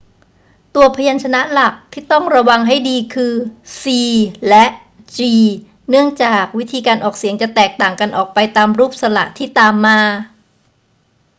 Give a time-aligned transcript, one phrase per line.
[0.75, 3.33] ตัวพยัญชนะหลักที่ต้องระวังให้ดีคือ
[3.79, 3.81] c
[4.49, 4.65] และ
[5.17, 5.19] g
[5.89, 9.99] เนื่องจากวิธีการออกเสียงจะแตกต่างกันออกไปตามรูปสระที่ตามมา